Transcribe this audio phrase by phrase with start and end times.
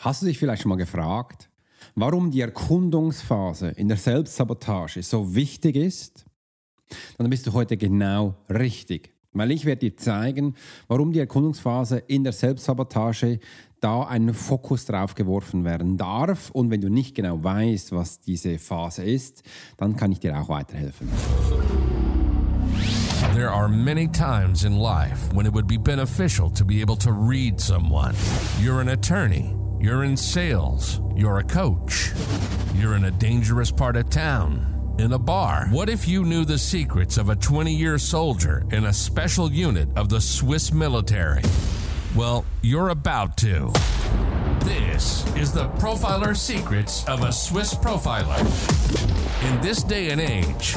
[0.00, 1.50] Hast du dich vielleicht schon mal gefragt,
[1.94, 6.24] warum die Erkundungsphase in der Selbstsabotage so wichtig ist?
[7.18, 10.54] Dann bist du heute genau richtig, weil ich werde dir zeigen,
[10.88, 13.40] warum die Erkundungsphase in der Selbstsabotage
[13.80, 16.50] da ein Fokus drauf geworfen werden darf.
[16.50, 19.42] Und wenn du nicht genau weißt, was diese Phase ist,
[19.76, 21.10] dann kann ich dir auch weiterhelfen.
[23.34, 27.10] There are many times in life when it would be beneficial to be able to
[27.10, 28.14] read someone.
[28.62, 29.59] You're an attorney.
[29.80, 31.00] You're in sales.
[31.16, 32.12] You're a coach.
[32.74, 34.94] You're in a dangerous part of town.
[34.98, 35.68] In a bar.
[35.70, 39.88] What if you knew the secrets of a 20 year soldier in a special unit
[39.96, 41.42] of the Swiss military?
[42.14, 43.72] Well, you're about to.
[44.64, 48.38] This is the Profiler Secrets of a Swiss Profiler.
[49.50, 50.76] In this day and age,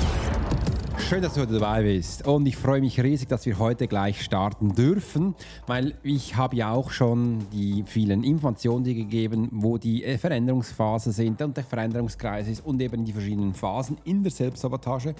[1.11, 2.25] Schön, dass du heute dabei bist.
[2.25, 5.35] Und ich freue mich riesig, dass wir heute gleich starten dürfen,
[5.67, 11.41] weil ich habe ja auch schon die vielen Informationen gegeben, wo die äh, Veränderungsphase sind
[11.41, 15.13] und der Veränderungskreis ist und eben die verschiedenen Phasen in der Selbstsabotage.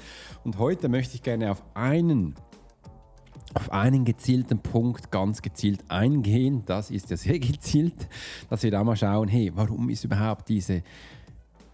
[0.45, 2.35] Und heute möchte ich gerne auf einen
[3.53, 6.63] auf einen gezielten Punkt ganz gezielt eingehen.
[6.65, 8.07] Das ist ja sehr gezielt,
[8.49, 10.83] dass wir da mal schauen, hey, warum ist überhaupt diese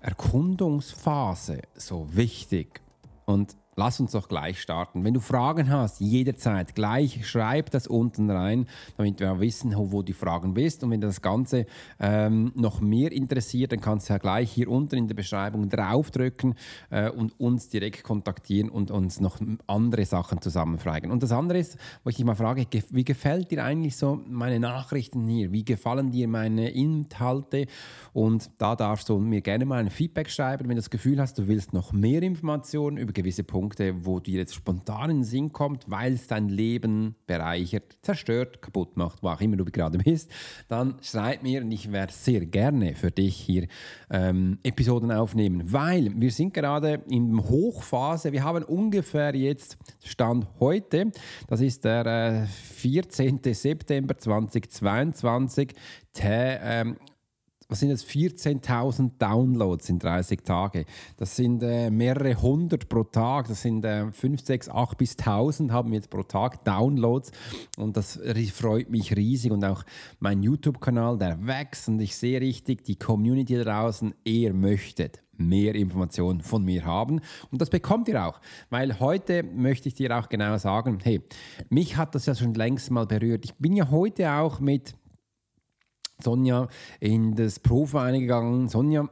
[0.02, 2.81] Erkundungsphase so wichtig?
[3.26, 5.06] Und lass uns doch gleich starten.
[5.06, 8.66] Wenn du Fragen hast, jederzeit gleich schreib das unten rein,
[8.97, 10.84] damit wir wissen, wo die Fragen bist.
[10.84, 11.67] Und wenn das Ganze
[12.00, 16.56] ähm, noch mehr interessiert, dann kannst du ja gleich hier unten in der Beschreibung draufdrücken
[16.89, 21.12] äh, und uns direkt kontaktieren und uns noch andere Sachen zusammenfragen.
[21.12, 24.59] Und das andere ist, wo ich dich mal frage, wie gefällt dir eigentlich so meine
[24.59, 25.52] Nachrichten hier?
[25.52, 27.68] Wie gefallen dir meine Inhalte?
[28.13, 31.38] Und da darfst du mir gerne mal ein Feedback schreiben, wenn du das Gefühl hast,
[31.38, 35.23] du willst noch mehr Informationen über gewisse Punkte Punkte, wo dir jetzt spontan in den
[35.25, 39.97] Sinn kommt, weil es dein Leben bereichert, zerstört, kaputt macht, wo auch immer du gerade
[40.05, 40.31] bist,
[40.69, 43.67] dann schreib mir und ich werde sehr gerne für dich hier
[44.09, 48.31] ähm, Episoden aufnehmen, weil wir sind gerade in Hochphase.
[48.31, 51.11] Wir haben ungefähr jetzt Stand heute,
[51.47, 53.41] das ist der äh, 14.
[53.51, 55.73] September 2022,
[56.22, 56.95] ähm,
[57.69, 60.85] was sind das, 14.000 Downloads in 30 Tagen.
[61.17, 63.47] Das sind äh, mehrere hundert pro Tag.
[63.47, 67.31] Das sind äh, 5, 6, 8 bis 1000 haben wir jetzt pro Tag Downloads.
[67.78, 68.19] Und das
[68.53, 69.51] freut mich riesig.
[69.51, 69.83] Und auch
[70.19, 71.89] mein YouTube-Kanal, der wächst.
[71.89, 77.22] Und ich sehe richtig, die Community draußen, ihr möchtet mehr Informationen von mir haben.
[77.51, 78.39] Und das bekommt ihr auch,
[78.69, 81.22] weil heute möchte ich dir auch genau sagen, hey,
[81.69, 83.45] mich hat das ja schon längst mal berührt.
[83.45, 84.95] Ich bin ja heute auch mit
[86.22, 86.67] Sonja
[87.00, 88.69] in das Profi gegangen.
[88.69, 89.09] Sonja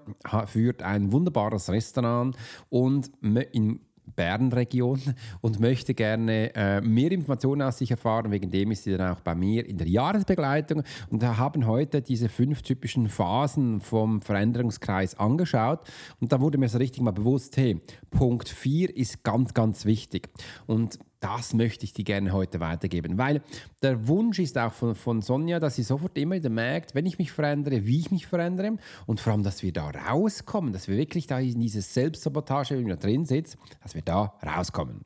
[0.47, 2.35] führt ein wunderbares Restaurant
[2.69, 3.79] und in
[4.15, 5.01] Bernregion
[5.41, 8.31] und möchte gerne äh, mehr Informationen aus sich erfahren.
[8.31, 12.01] Wegen dem ist sie dann auch bei mir in der Jahresbegleitung und wir haben heute
[12.01, 15.81] diese fünf typischen Phasen vom Veränderungskreis angeschaut
[16.19, 20.29] und da wurde mir so richtig mal bewusst, hey, Punkt 4 ist ganz, ganz wichtig
[20.67, 23.41] und das möchte ich dir gerne heute weitergeben, weil
[23.81, 27.17] der Wunsch ist auch von, von Sonja, dass sie sofort immer wieder merkt, wenn ich
[27.17, 28.77] mich verändere, wie ich mich verändere
[29.07, 32.85] und vor allem, dass wir da rauskommen, dass wir wirklich da in diese Selbstsabotage, wenn
[32.85, 35.01] wir da drin sitzen, dass wir da rauskommen.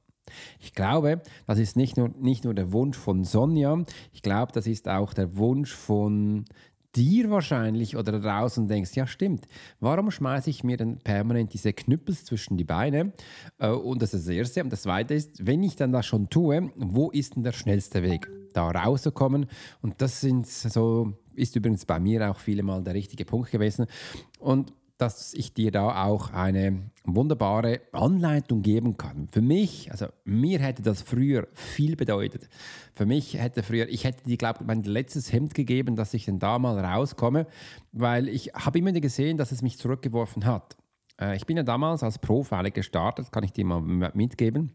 [0.59, 3.81] Ich glaube, das ist nicht nur, nicht nur der Wunsch von Sonja,
[4.11, 6.45] ich glaube, das ist auch der Wunsch von
[6.95, 9.47] dir wahrscheinlich oder da draußen denkst, ja stimmt,
[9.79, 13.13] warum schmeiße ich mir dann permanent diese Knüppels zwischen die Beine?
[13.57, 14.63] Äh, und das ist das Erste.
[14.63, 18.03] Und das Zweite ist, wenn ich dann das schon tue, wo ist denn der schnellste
[18.03, 19.47] Weg, da rauszukommen?
[19.81, 23.85] Und das sind so, ist übrigens bei mir auch viele Mal der richtige Punkt gewesen.
[24.39, 29.29] Und dass ich dir da auch eine wunderbare Anleitung geben kann.
[29.31, 32.49] Für mich, also mir hätte das früher viel bedeutet.
[32.91, 36.25] Für mich hätte früher, ich hätte dir, glaube ich, mein letztes Hemd gegeben, dass ich
[36.25, 37.47] dann da mal rauskomme,
[37.93, 40.75] weil ich habe immer gesehen, dass es mich zurückgeworfen hat.
[41.19, 43.81] Äh, ich bin ja damals als Profiler gestartet, kann ich dir mal
[44.13, 44.73] mitgeben.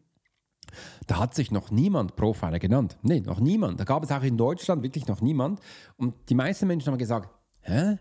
[1.06, 2.96] Da hat sich noch niemand Profiler genannt.
[3.02, 3.78] Nee, noch niemand.
[3.78, 5.60] Da gab es auch in Deutschland wirklich noch niemand.
[5.98, 7.28] Und die meisten Menschen haben gesagt,
[7.60, 7.98] hä?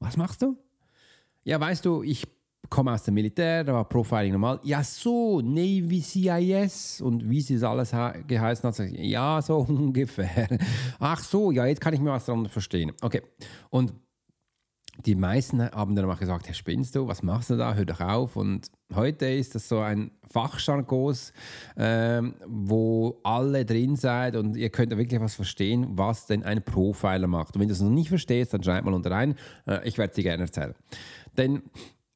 [0.00, 0.58] Was machst du?
[1.44, 2.26] Ja, weißt du, ich
[2.68, 4.60] komme aus dem Militär, da war Profiling normal.
[4.62, 10.58] Ja, so, Navy CIS und wie sie es alles geheißen hat, ja, so ungefähr.
[10.98, 12.92] Ach so, ja, jetzt kann ich mir was darunter verstehen.
[13.02, 13.22] Okay,
[13.70, 13.92] und
[15.06, 18.00] die meisten haben dann auch gesagt, Herr, spinnst du, was machst du da, hör doch
[18.00, 18.36] auf.
[18.36, 21.32] Und heute ist das so ein Fachjargos,
[21.76, 27.26] ähm, wo alle drin seid und ihr könnt wirklich was verstehen, was denn ein Profiler
[27.26, 27.54] macht.
[27.54, 29.34] Und wenn du es noch nicht verstehst, dann schreib mal unter rein,
[29.66, 30.74] äh, ich werde es dir gerne erzählen.
[31.36, 31.62] Denn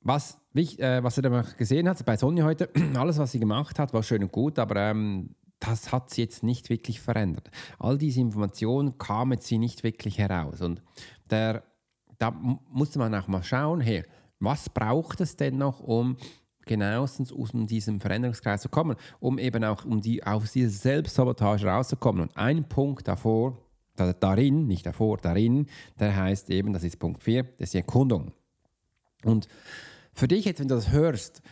[0.00, 3.92] was, äh, was er dann gesehen hat bei Sonja heute, alles, was sie gemacht hat,
[3.92, 7.50] war schön und gut, aber ähm, das hat sie jetzt nicht wirklich verändert.
[7.78, 10.60] All diese Informationen kamen sie nicht wirklich heraus.
[10.60, 10.82] Und
[11.30, 11.62] der
[12.18, 14.04] da musste man auch mal schauen, hey,
[14.38, 16.16] was braucht es denn noch, um
[16.64, 22.22] genauestens aus diesem Veränderungskreis zu kommen, um eben auch um die, aus dieser Selbstsabotage rauszukommen.
[22.22, 23.56] Und ein Punkt davor,
[23.94, 25.66] darin, nicht davor, darin,
[25.98, 28.32] der heißt eben, das ist Punkt 4, das ist die Erkundung.
[29.24, 29.48] Und
[30.12, 31.42] für dich jetzt, wenn du das hörst,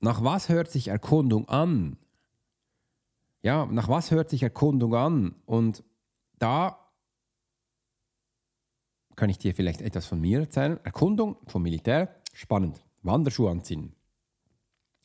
[0.00, 1.96] nach was hört sich Erkundung an?
[3.42, 5.34] Ja, nach was hört sich Erkundung an?
[5.46, 5.84] Und
[6.38, 6.78] da
[9.16, 10.78] kann ich dir vielleicht etwas von mir erzählen.
[10.84, 12.82] Erkundung vom Militär, spannend.
[13.02, 13.94] Wanderschuhe anziehen.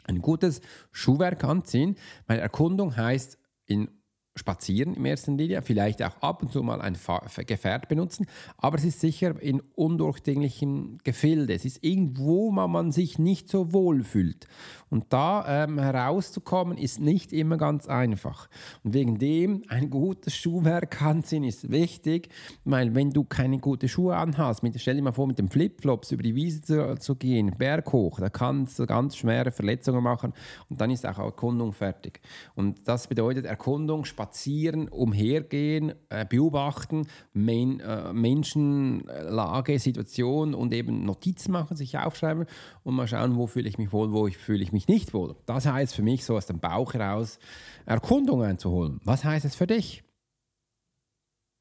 [0.06, 0.62] Ein gutes
[0.92, 1.98] Schuhwerk anziehen,
[2.28, 3.90] weil Erkundung heißt in
[4.38, 6.98] spazieren im ersten Linie, vielleicht auch ab und zu mal ein
[7.46, 8.26] Gefährt benutzen,
[8.58, 11.54] aber es ist sicher in undurchdringlichen Gefilde.
[11.54, 14.48] Es ist irgendwo, wo man sich nicht so wohl fühlt.
[14.90, 18.48] Und da ähm, herauszukommen, ist nicht immer ganz einfach.
[18.84, 22.30] Und wegen dem ein gutes Schuhwerk anziehen ist wichtig,
[22.64, 26.12] weil wenn du keine guten Schuhe anhast, mit, stell dir mal vor, mit den Flipflops
[26.12, 30.34] über die Wiese zu, zu gehen, berghoch, da kannst du ganz schwere Verletzungen machen
[30.70, 32.22] und dann ist auch Erkundung fertig.
[32.56, 41.06] Und das bedeutet Erkundung, Spazieren, spazieren, umhergehen, äh, beobachten, Men äh, Menschenlage, Situation und eben
[41.06, 42.46] Notizen machen, sich aufschreiben
[42.84, 45.36] und mal schauen, wo fühle ich mich wohl, wo fühle ich mich nicht wohl.
[45.46, 47.40] Das heißt für mich so aus dem Bauch heraus
[47.86, 49.00] Erkundung einzuholen.
[49.04, 50.04] Was heißt es für dich?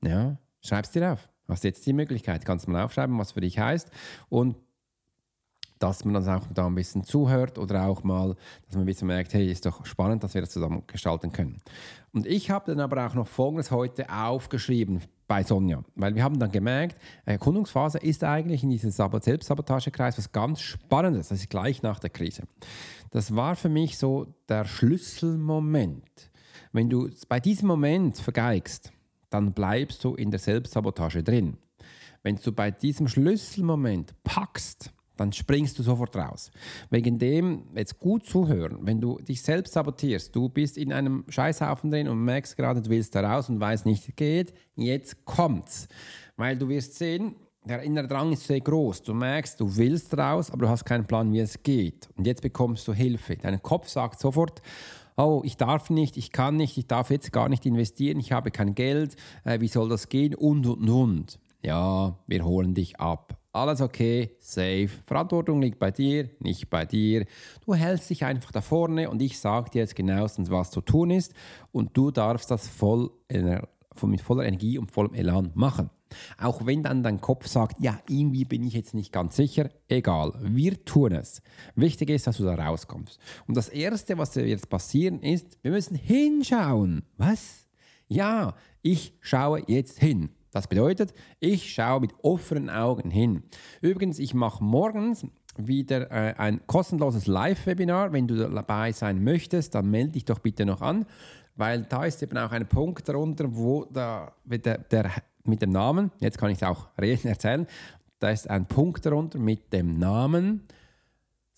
[0.03, 1.29] Ja, schreib es dir auf.
[1.49, 3.91] Hast jetzt die Möglichkeit, kannst mal aufschreiben, was für dich heißt
[4.29, 4.57] und
[5.79, 8.37] dass man dann auch da ein bisschen zuhört oder auch mal,
[8.67, 11.59] dass man ein bisschen merkt, hey, ist doch spannend, dass wir das zusammen gestalten können.
[12.13, 16.39] Und ich habe dann aber auch noch Folgendes heute aufgeschrieben bei Sonja, weil wir haben
[16.39, 21.99] dann gemerkt, Erkundungsphase ist eigentlich in diesem Selbstsabotagekreis was ganz Spannendes, das ist gleich nach
[21.99, 22.45] der Krise.
[23.11, 26.31] Das war für mich so der Schlüsselmoment.
[26.73, 28.93] Wenn du bei diesem Moment vergeigst,
[29.31, 31.57] dann bleibst du in der Selbstsabotage drin.
[32.23, 36.51] Wenn du bei diesem Schlüsselmoment packst, dann springst du sofort raus.
[36.91, 41.91] Wegen dem, jetzt gut zuhören, wenn du dich selbst sabotierst, du bist in einem Scheißhaufen
[41.91, 45.89] drin und merkst gerade, du willst da raus und weißt nicht, geht, jetzt kommt's.
[46.37, 49.03] Weil du wirst sehen, der innere Drang ist sehr groß.
[49.03, 52.09] Du merkst, du willst raus, aber du hast keinen Plan, wie es geht.
[52.17, 53.37] Und jetzt bekommst du Hilfe.
[53.37, 54.63] Dein Kopf sagt sofort,
[55.17, 58.51] oh, ich darf nicht, ich kann nicht, ich darf jetzt gar nicht investieren, ich habe
[58.51, 61.39] kein Geld, äh, wie soll das gehen und, und, und.
[61.63, 64.91] Ja, wir holen dich ab alles okay, safe.
[65.05, 67.27] Verantwortung liegt bei dir, nicht bei dir.
[67.65, 71.11] Du hältst dich einfach da vorne und ich sage dir jetzt genauestens, was zu tun
[71.11, 71.33] ist
[71.73, 75.91] und du darfst das voll, mit voller Energie und vollem Elan machen.
[76.39, 80.35] Auch wenn dann dein Kopf sagt, ja, irgendwie bin ich jetzt nicht ganz sicher, egal,
[80.41, 81.43] wir tun es.
[81.75, 83.19] Wichtig ist, dass du da rauskommst.
[83.49, 87.05] Und das Erste, was jetzt passieren ist, wir müssen hinschauen.
[87.17, 87.67] Was?
[88.07, 90.31] Ja, ich schaue jetzt hin.
[90.57, 93.43] Das bedeutet, ich schaue mit offenen Augen hin.
[93.83, 95.27] Übrigens, ich mache morgens
[95.59, 98.15] wieder äh, ein kostenloses Live-Webinar.
[98.15, 101.05] Wenn du dabei sein möchtest, dann melde dich doch bitte noch an,
[101.57, 105.11] weil da ist eben auch ein Punkt darunter, wo da, der, der,
[105.45, 107.67] mit dem Namen, jetzt kann ich es auch reden, erzählen,
[108.19, 110.63] da ist ein Punkt darunter mit dem Namen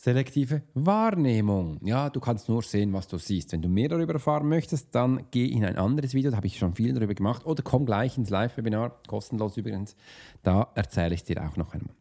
[0.01, 1.81] Selektive Wahrnehmung.
[1.83, 3.51] Ja, du kannst nur sehen, was du siehst.
[3.51, 6.57] Wenn du mehr darüber erfahren möchtest, dann geh in ein anderes Video, da habe ich
[6.57, 7.45] schon viel darüber gemacht.
[7.45, 9.97] Oder komm gleich ins Live-Webinar, kostenlos übrigens.
[10.45, 11.97] Da erzähle ich dir auch noch einmal,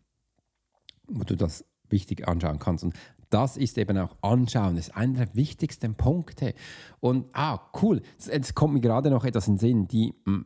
[1.07, 2.83] wo du das wichtig anschauen kannst.
[2.83, 2.93] Und
[3.31, 6.53] das ist eben auch Anschauen, das ist einer der wichtigsten Punkte.
[6.99, 10.45] Und, ah, cool, jetzt kommt mir gerade noch etwas in den Sinn, die hm,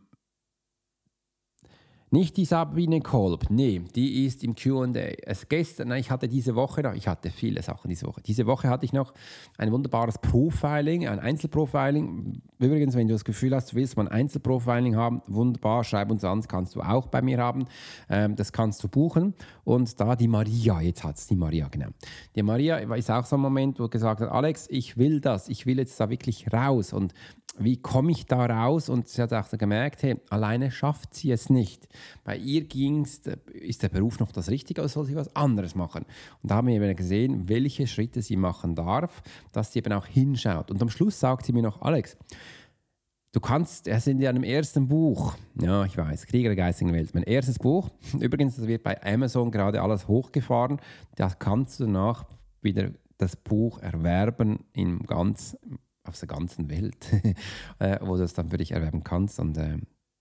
[2.13, 4.85] nicht die Sabine Kolb, nee, die ist im QA.
[5.23, 8.21] Es gestern, ich hatte diese Woche noch, ich hatte viele Sachen diese Woche.
[8.21, 9.13] Diese Woche hatte ich noch
[9.57, 12.41] ein wunderbares Profiling, ein Einzelprofiling.
[12.59, 16.25] Übrigens, wenn du das Gefühl hast, du willst mal ein Einzelprofiling haben, wunderbar, schreib uns
[16.25, 17.65] an, das kannst du auch bei mir haben.
[18.09, 19.33] Ähm, das kannst du buchen.
[19.63, 21.87] Und da die Maria, jetzt hat es die Maria, genau.
[22.35, 25.65] Die Maria ist auch so ein Moment, wo gesagt hat, Alex, ich will das, ich
[25.65, 26.91] will jetzt da wirklich raus.
[26.91, 27.13] Und
[27.57, 28.89] wie komme ich da raus?
[28.89, 31.87] Und sie hat auch gemerkt, hey, alleine schafft sie es nicht.
[32.23, 33.21] Bei ihr ging's,
[33.53, 36.05] ist der Beruf noch das Richtige oder soll sie was anderes machen?
[36.41, 40.05] Und da haben wir eben gesehen, welche Schritte sie machen darf, dass sie eben auch
[40.05, 40.71] hinschaut.
[40.71, 42.17] Und am Schluss sagt sie mir noch, Alex,
[43.33, 47.13] Du kannst, er sind in einem ersten Buch, ja, ich weiß, Krieger der geistigen Welt,
[47.13, 47.89] mein erstes Buch.
[48.19, 50.81] Übrigens, das wird bei Amazon gerade alles hochgefahren.
[51.15, 52.25] Da kannst du danach
[52.61, 55.57] wieder das Buch erwerben in ganz,
[56.11, 57.07] auf der ganzen Welt,
[57.79, 59.39] äh, wo du das dann für dich erwerben kannst.
[59.39, 59.77] Und äh,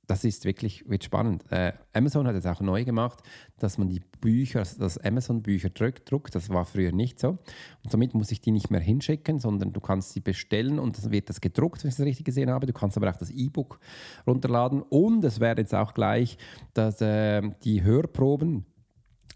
[0.06, 1.44] das ist wirklich wird spannend.
[1.50, 3.20] Äh, Amazon hat es auch neu gemacht,
[3.58, 6.34] dass man die Bücher, das Amazon-Bücher druckt.
[6.34, 7.38] Das war früher nicht so.
[7.84, 11.12] Und somit muss ich die nicht mehr hinschicken, sondern du kannst sie bestellen und dann
[11.12, 12.66] wird das gedruckt, wenn ich das richtig gesehen habe.
[12.66, 13.78] Du kannst aber auch das E-Book
[14.26, 16.38] runterladen und es wäre jetzt auch gleich,
[16.74, 18.66] dass äh, die Hörproben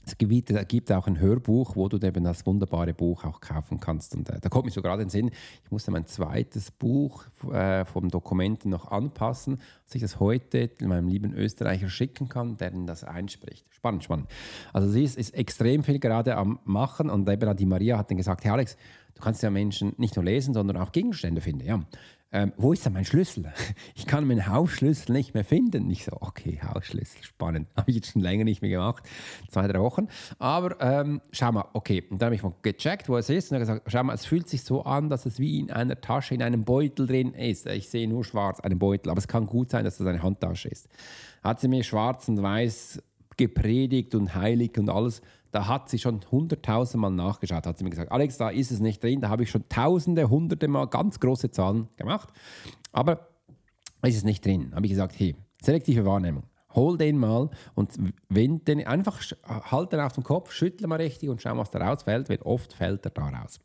[0.06, 4.14] es gibt, gibt, auch ein Hörbuch, wo du eben das wunderbare Buch auch kaufen kannst.
[4.14, 5.30] Und äh, da kommt mir so gerade in den Sinn,
[5.64, 11.08] ich musste mein zweites Buch äh, vom Dokumenten noch anpassen, dass ich das heute meinem
[11.08, 13.64] lieben Österreicher schicken kann, der das einspricht.
[13.70, 14.28] Spannend, spannend.
[14.72, 18.16] Also sie ist, ist extrem viel gerade am Machen und eben die Maria hat dann
[18.16, 18.76] gesagt, hey Alex,
[19.14, 21.66] du kannst ja Menschen nicht nur lesen, sondern auch Gegenstände finden.
[21.66, 21.80] Ja,
[22.34, 23.52] ähm, wo ist denn mein Schlüssel?
[23.94, 25.88] Ich kann meinen Hausschlüssel nicht mehr finden.
[25.88, 27.68] Ich so, okay, Hausschlüssel, spannend.
[27.76, 29.04] Habe ich jetzt schon länger nicht mehr gemacht,
[29.48, 30.08] zwei, drei Wochen.
[30.38, 33.56] Aber ähm, schau mal, okay, und dann habe ich mal gecheckt, wo es ist und
[33.56, 36.34] habe gesagt, schau mal, es fühlt sich so an, dass es wie in einer Tasche,
[36.34, 37.66] in einem Beutel drin ist.
[37.66, 40.68] Ich sehe nur schwarz, einen Beutel, aber es kann gut sein, dass das eine Handtasche
[40.68, 40.88] ist.
[41.42, 43.00] Hat sie mir schwarz und weiß
[43.36, 45.22] gepredigt und heilig und alles
[45.54, 48.80] da hat sie schon hunderttausend Mal nachgeschaut, hat sie mir gesagt, Alex, da ist es
[48.80, 52.30] nicht drin, da habe ich schon tausende, hunderte Mal ganz große Zahlen gemacht,
[52.90, 53.28] aber
[54.02, 54.72] ist es nicht drin.
[54.74, 56.42] Habe ich gesagt, hey, selektive Wahrnehmung,
[56.74, 57.92] hol den mal und
[58.28, 59.22] wenn den einfach
[59.70, 62.72] halt den auf den Kopf, schüttle mal richtig und schau, was da rausfällt, weil oft
[62.72, 63.60] fällt er da raus.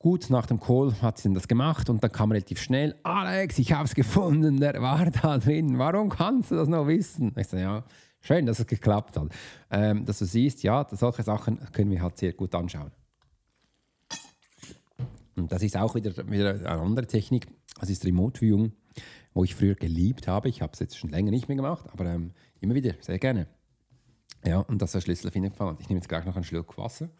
[0.00, 3.72] Gut, nach dem Call hat sie das gemacht und dann kam relativ schnell, Alex, ich
[3.72, 7.32] habe es gefunden, der war da drin, warum kannst du das noch wissen?
[7.36, 7.84] Ich sage, ja,
[8.26, 9.28] Schön, dass es geklappt hat.
[9.70, 12.90] Ähm, dass du siehst, ja, solche Sachen können wir halt sehr gut anschauen.
[15.36, 17.46] Und das ist auch wieder, wieder eine andere Technik.
[17.78, 18.72] Das ist Remote Viewing,
[19.32, 20.48] wo ich früher geliebt habe.
[20.48, 23.46] Ich habe es jetzt schon länger nicht mehr gemacht, aber ähm, immer wieder, sehr gerne.
[24.44, 25.76] Ja, und das ist der Schlüssel auf jeden Fall.
[25.78, 27.10] Ich nehme jetzt gleich noch einen Schluck Wasser.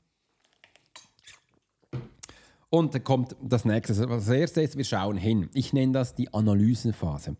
[2.77, 3.95] Und dann kommt das nächste.
[3.95, 5.49] Also das erste ist, wir schauen hin.
[5.55, 7.35] Ich nenne das die Analysenphase.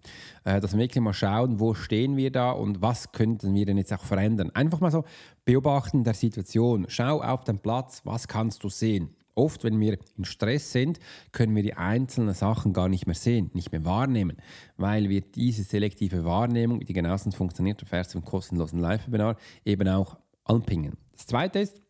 [0.45, 3.77] Äh, dass wir wirklich mal schauen, wo stehen wir da und was könnten wir denn
[3.77, 4.51] jetzt auch verändern.
[4.55, 5.05] Einfach mal so
[5.45, 6.87] beobachten der Situation.
[6.89, 9.11] Schau auf den Platz, was kannst du sehen.
[9.35, 11.01] Oft, wenn wir in Stress sind,
[11.33, 14.39] können wir die einzelnen Sachen gar nicht mehr sehen, nicht mehr wahrnehmen,
[14.79, 20.17] weil wir diese selektive Wahrnehmung, die genauestens funktioniert, erfährst du im kostenlosen Live-Webinar, eben auch
[20.45, 20.95] anpingen.
[21.13, 21.83] Das zweite ist,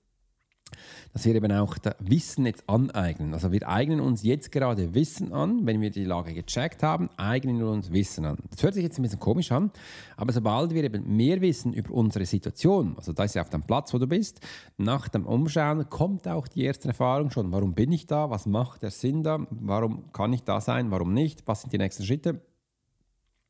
[1.13, 3.35] dass wir eben auch Wissen jetzt aneignen.
[3.35, 7.59] Also wir eignen uns jetzt gerade Wissen an, wenn wir die Lage gecheckt haben, eignen
[7.59, 8.39] wir uns Wissen an.
[8.51, 9.71] Das hört sich jetzt ein bisschen komisch an,
[10.17, 13.63] aber sobald wir eben mehr wissen über unsere Situation, also da ist ja auf dem
[13.63, 14.41] Platz, wo du bist,
[14.77, 18.83] nach dem Umschauen kommt auch die erste Erfahrung schon, warum bin ich da, was macht
[18.83, 22.41] der Sinn da, warum kann ich da sein, warum nicht, was sind die nächsten Schritte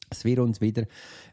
[0.08, 0.84] dass wir uns wieder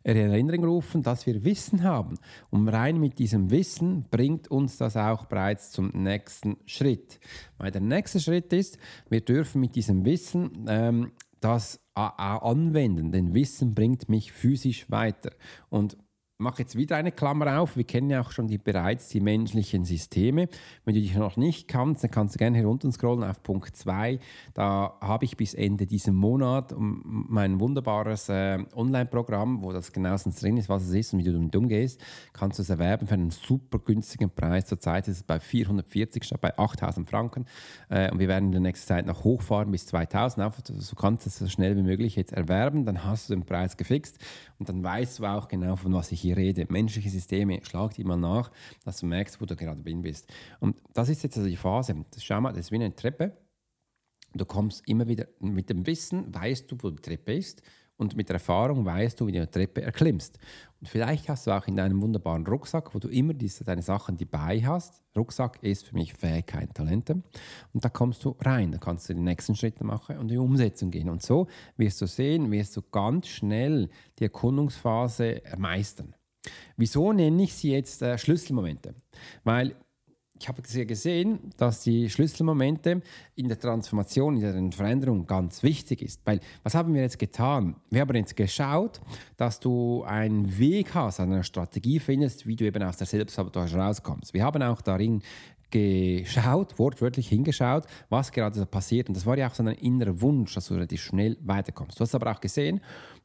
[0.03, 2.15] in Erinnerung rufen, dass wir Wissen haben.
[2.49, 7.19] Und rein mit diesem Wissen bringt uns das auch bereits zum nächsten Schritt.
[7.57, 8.77] Weil der nächste Schritt ist,
[9.09, 15.31] wir dürfen mit diesem Wissen ähm, das anwenden, denn Wissen bringt mich physisch weiter.
[15.69, 15.97] Und
[16.43, 17.75] mache jetzt wieder eine Klammer auf.
[17.75, 20.49] Wir kennen ja auch schon die, bereits die menschlichen Systeme.
[20.85, 24.19] Wenn du dich noch nicht kannst, dann kannst du gerne herunter scrollen auf Punkt 2.
[24.53, 30.57] Da habe ich bis Ende diesen Monat mein wunderbares äh, Online-Programm, wo das genauestens drin
[30.57, 31.99] ist, was es ist und wie du damit umgehst.
[32.33, 34.65] Kannst du es erwerben für einen super günstigen Preis.
[34.65, 37.45] Zurzeit ist es bei 440 statt bei 8000 Franken.
[37.89, 40.45] Äh, und wir werden in der nächsten Zeit noch hochfahren bis 2000.
[40.45, 42.85] Einfach, so kannst du es so schnell wie möglich jetzt erwerben.
[42.85, 44.19] Dann hast du den Preis gefixt
[44.59, 46.65] und dann weißt du auch genau, von was ich hier rede.
[46.69, 48.51] Menschliche Systeme, schlag mal nach,
[48.83, 50.31] dass du merkst, wo du gerade bist.
[50.59, 51.95] Und das ist jetzt also die Phase.
[52.17, 53.37] Schau mal, das ist wie eine Treppe.
[54.33, 57.61] Du kommst immer wieder mit dem Wissen, weißt du, wo die Treppe ist
[57.97, 60.39] und mit der Erfahrung weißt du, wie du die Treppe erklimmst.
[60.79, 64.17] Und vielleicht hast du auch in deinem wunderbaren Rucksack, wo du immer diese, deine Sachen
[64.17, 65.01] dabei hast.
[65.15, 67.21] Rucksack ist für mich Fähigkeiten, Talente.
[67.73, 70.37] Und da kommst du rein, da kannst du die nächsten Schritte machen und in die
[70.37, 71.09] Umsetzung gehen.
[71.09, 71.47] Und so
[71.77, 76.15] wirst du sehen, wirst du ganz schnell die Erkundungsphase meistern.
[76.77, 78.95] Wieso nenne ich sie jetzt äh, Schlüsselmomente?
[79.43, 79.75] Weil
[80.43, 83.01] ich habe gesehen, dass die Schlüsselmomente
[83.35, 86.19] in der Transformation, in der Veränderung ganz wichtig ist.
[86.25, 87.77] Weil was haben wir jetzt getan?
[87.89, 88.99] Wir haben jetzt geschaut,
[89.37, 94.33] dass du einen Weg hast, eine Strategie findest, wie du eben aus der Selbstsabotage rauskommst.
[94.33, 95.21] Wir haben auch darin
[95.71, 99.07] geschaut, wortwörtlich hingeschaut, was gerade passiert.
[99.07, 101.99] Und das war ja auch so ein innerer Wunsch, dass du relativ schnell weiterkommst.
[101.99, 102.81] Du hast aber auch gesehen,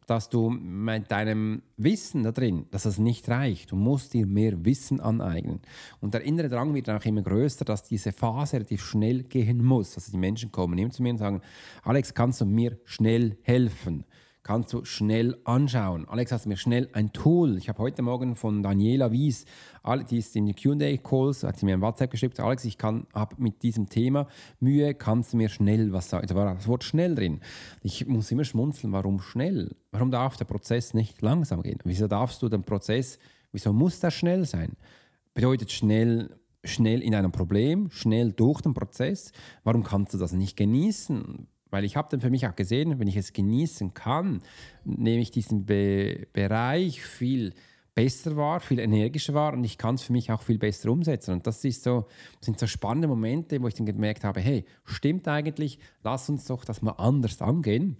[0.09, 3.73] dass du mit deinem Wissen da drin, dass das nicht reicht.
[3.73, 5.61] Du musst dir mehr Wissen aneignen.
[6.00, 9.62] Und der innere Drang wird dann auch immer größer, dass diese Phase relativ schnell gehen
[9.62, 9.97] muss.
[9.97, 11.43] Also die Menschen kommen immer zu mir und sagen,
[11.83, 14.05] Alex, kannst du mir schnell helfen?
[14.42, 16.09] Kannst du schnell anschauen.
[16.09, 17.59] Alex, hast du mir schnell ein Tool.
[17.59, 19.45] Ich habe heute Morgen von Daniela Wies,
[20.11, 23.62] die ist in den Q&A-Calls, hat sie mir ein WhatsApp geschrieben, Alex, ich habe mit
[23.62, 24.26] diesem Thema
[24.61, 26.26] Mühe, kannst du mir schnell was sagen?
[26.26, 27.40] Da war das Wort schnell drin.
[27.83, 29.76] Ich muss immer schmunzeln, warum schnell?
[29.90, 31.78] Warum darf der Prozess nicht langsam gehen?
[31.85, 33.18] Wieso darfst du den Prozess,
[33.52, 34.73] wieso muss das schnell sein?
[35.35, 39.33] Bedeutet schnell, schnell in einem Problem, schnell durch den Prozess.
[39.62, 41.47] Warum kannst du das nicht genießen?
[41.71, 44.43] Weil ich habe dann für mich auch gesehen, wenn ich es genießen kann,
[44.85, 47.55] nehme ich diesen Be Bereich viel
[47.95, 51.33] besser wahr, viel energischer wahr und ich kann es für mich auch viel besser umsetzen.
[51.33, 52.07] Und das ist so,
[52.41, 56.65] sind so spannende Momente, wo ich dann gemerkt habe, hey, stimmt eigentlich, lass uns doch
[56.65, 57.97] das mal anders angehen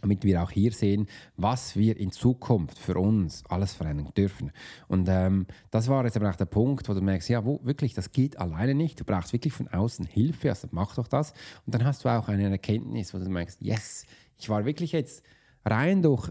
[0.00, 4.52] damit wir auch hier sehen, was wir in Zukunft für uns alles verändern dürfen.
[4.88, 7.94] Und ähm, das war jetzt aber auch der Punkt, wo du merkst, ja, wo, wirklich,
[7.94, 9.00] das geht alleine nicht.
[9.00, 11.32] Du brauchst wirklich von außen Hilfe, also mach doch das.
[11.66, 14.06] Und dann hast du auch eine Erkenntnis, wo du merkst, yes,
[14.38, 15.22] ich war wirklich jetzt
[15.64, 16.30] rein durch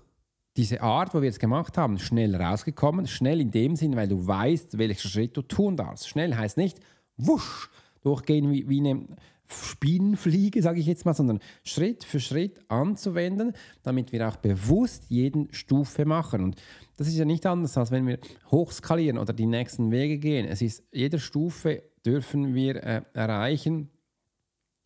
[0.58, 3.08] diese Art, wo wir es gemacht haben, schnell rausgekommen.
[3.08, 6.10] Schnell in dem Sinn, weil du weißt, welchen Schritt du tun darfst.
[6.10, 6.80] Schnell heißt nicht,
[7.18, 7.70] wusch,
[8.02, 9.06] durchgehen wie, wie eine
[9.52, 13.54] Spinnenfliege, sage ich jetzt mal, sondern Schritt für Schritt anzuwenden,
[13.84, 16.44] damit wir auch bewusst jeden Stufe machen.
[16.44, 16.62] Und
[16.98, 18.20] das ist ja nicht anders, als wenn wir
[18.52, 20.46] hochskalieren oder die nächsten Wege gehen.
[20.46, 23.90] Es ist, jede Stufe dürfen wir äh, erreichen,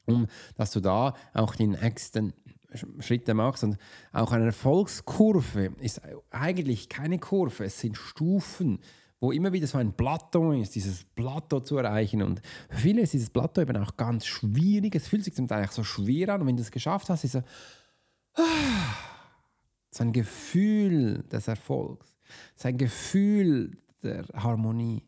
[0.06, 2.34] um dass du da auch die nächsten
[3.00, 3.64] Schritte machst.
[3.64, 3.78] Und
[4.12, 6.02] auch eine Erfolgskurve ist
[6.32, 8.80] eigentlich keine Kurve, es sind Stufen
[9.24, 12.22] wo immer wieder so ein Plateau ist, dieses Plateau zu erreichen.
[12.22, 14.94] Und für viele ist dieses Plateau eben auch ganz schwierig.
[14.96, 16.42] Es fühlt sich zum Teil auch so schwer an.
[16.42, 17.42] Und wenn du es geschafft hast, ist so,
[19.92, 22.18] so ein Gefühl des Erfolgs,
[22.56, 25.04] sein Gefühl der Harmonie,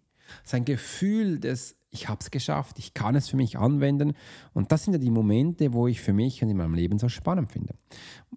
[0.45, 4.13] sein Gefühl des ich habe es geschafft, ich kann es für mich anwenden.
[4.53, 7.07] Und das sind ja die Momente, wo ich für mich und in meinem Leben so
[7.09, 7.73] spannend finde.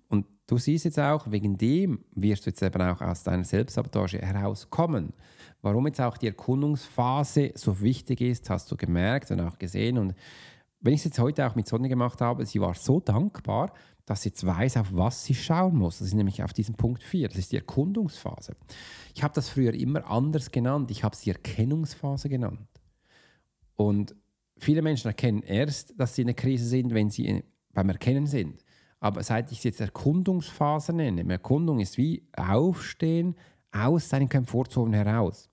[0.09, 4.19] Und du siehst jetzt auch, wegen dem wirst du jetzt eben auch aus deiner Selbstsabotage
[4.19, 5.13] herauskommen.
[5.61, 9.99] Warum jetzt auch die Erkundungsphase so wichtig ist, hast du gemerkt und auch gesehen.
[9.99, 10.15] Und
[10.81, 13.73] wenn ich es jetzt heute auch mit Sonne gemacht habe, sie war so dankbar,
[14.07, 15.99] dass sie jetzt weiß, auf was sie schauen muss.
[15.99, 17.29] Das ist nämlich auf diesen Punkt 4.
[17.29, 18.55] Das ist die Erkundungsphase.
[19.15, 20.91] Ich habe das früher immer anders genannt.
[20.91, 22.69] Ich habe es die Erkennungsphase genannt.
[23.75, 24.15] Und
[24.57, 28.65] viele Menschen erkennen erst, dass sie in einer Krise sind, wenn sie beim Erkennen sind.
[29.01, 33.37] Aber seit ich es jetzt Erkundungsphase nenne, Erkundung ist wie Aufstehen
[33.87, 35.49] aus seinen Komfortzonen heraus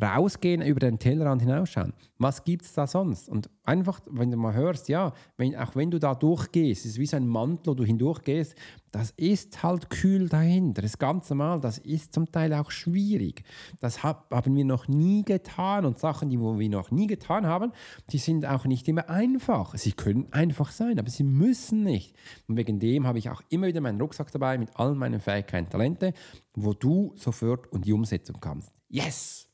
[0.00, 1.94] rausgehen, über den Tellerrand hinausschauen.
[2.18, 3.28] Was gibt es da sonst?
[3.28, 6.98] Und einfach, wenn du mal hörst, ja, wenn, auch wenn du da durchgehst, es ist
[6.98, 8.54] wie so ein Mantel, wo du hindurchgehst,
[8.92, 10.82] das ist halt kühl dahinter.
[10.82, 13.44] Das ist ganz normal, das ist zum Teil auch schwierig.
[13.80, 17.72] Das hab, haben wir noch nie getan und Sachen, die wir noch nie getan haben,
[18.10, 19.74] die sind auch nicht immer einfach.
[19.76, 22.16] Sie können einfach sein, aber sie müssen nicht.
[22.48, 25.68] Und wegen dem habe ich auch immer wieder meinen Rucksack dabei mit all meinen Fähigkeiten,
[25.68, 26.12] Talente,
[26.54, 28.72] wo du sofort und die Umsetzung kannst.
[28.88, 29.45] Yes!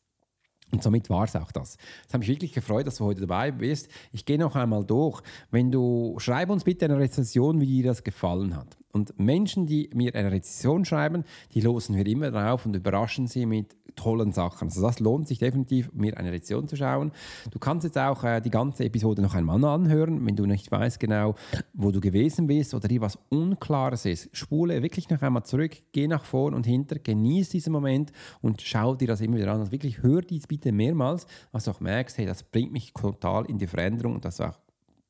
[0.72, 1.76] Und somit war es auch das.
[2.06, 3.88] Es hat mich wirklich gefreut, dass du heute dabei bist.
[4.10, 5.20] Ich gehe noch einmal durch.
[5.50, 8.76] Wenn du, schreib uns bitte eine Rezension, wie dir das gefallen hat.
[8.92, 11.24] Und Menschen, die mir eine Rezension schreiben,
[11.54, 14.68] die losen wir immer drauf und überraschen sie mit tollen Sachen.
[14.68, 17.10] Also das lohnt sich definitiv, mir eine Rezension zu schauen.
[17.50, 21.00] Du kannst jetzt auch äh, die ganze Episode noch einmal anhören, wenn du nicht weißt
[21.00, 21.36] genau,
[21.72, 24.28] wo du gewesen bist oder dir was Unklares ist.
[24.36, 28.94] Spule wirklich noch einmal zurück, geh nach vorn und hinter, genieß diesen Moment und schau
[28.94, 29.60] dir das immer wieder an.
[29.60, 33.46] Also wirklich hör dies bitte mehrmals, dass du auch merkst, hey, das bringt mich total
[33.46, 34.58] in die Veränderung und dass du auch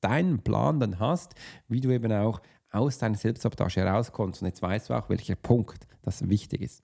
[0.01, 1.35] deinen Plan dann hast,
[1.68, 2.40] wie du eben auch
[2.72, 4.42] aus deiner Selbstsabotage herauskommst.
[4.42, 6.82] Und jetzt weißt du auch, welcher Punkt das wichtig ist.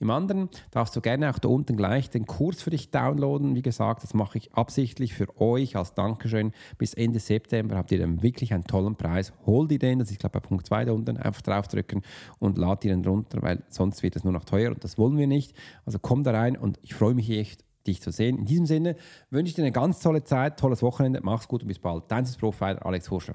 [0.00, 3.54] Im anderen darfst du gerne auch da unten gleich den Kurs für dich downloaden.
[3.54, 6.52] Wie gesagt, das mache ich absichtlich für euch als Dankeschön.
[6.78, 9.32] Bis Ende September habt ihr dann wirklich einen tollen Preis.
[9.46, 12.02] Hol dir den, das ist glaube bei Punkt 2 da unten, einfach draufdrücken
[12.38, 15.16] und lad dir den runter, weil sonst wird es nur noch teuer und das wollen
[15.16, 15.54] wir nicht.
[15.84, 18.38] Also komm da rein und ich freue mich echt, dich zu sehen.
[18.38, 18.96] In diesem Sinne
[19.30, 22.04] wünsche ich dir eine ganz tolle Zeit, tolles Wochenende, mach's gut und bis bald.
[22.08, 23.34] Dein Profiler Alex Horscher.